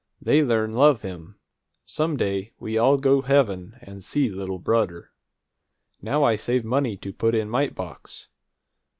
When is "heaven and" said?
3.21-4.03